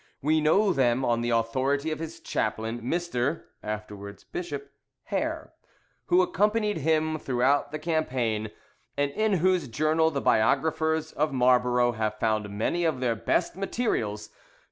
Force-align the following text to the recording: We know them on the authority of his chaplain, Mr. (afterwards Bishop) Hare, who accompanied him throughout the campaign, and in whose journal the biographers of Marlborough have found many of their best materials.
We 0.19 0.41
know 0.41 0.73
them 0.73 1.05
on 1.05 1.21
the 1.21 1.29
authority 1.29 1.91
of 1.91 1.99
his 1.99 2.19
chaplain, 2.19 2.81
Mr. 2.81 3.43
(afterwards 3.61 4.23
Bishop) 4.23 4.71
Hare, 5.03 5.53
who 6.07 6.23
accompanied 6.23 6.77
him 6.77 7.19
throughout 7.19 7.71
the 7.71 7.77
campaign, 7.77 8.49
and 8.97 9.11
in 9.11 9.33
whose 9.33 9.67
journal 9.67 10.09
the 10.09 10.19
biographers 10.19 11.11
of 11.11 11.33
Marlborough 11.33 11.91
have 11.91 12.17
found 12.17 12.49
many 12.49 12.83
of 12.83 12.99
their 12.99 13.15
best 13.15 13.55
materials. 13.55 14.31